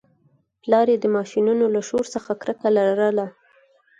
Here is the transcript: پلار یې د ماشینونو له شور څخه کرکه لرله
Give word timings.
پلار 0.61 0.87
یې 0.93 0.97
د 1.01 1.05
ماشینونو 1.15 1.65
له 1.75 1.81
شور 1.87 2.05
څخه 2.13 2.31
کرکه 2.41 2.69
لرله 2.77 3.25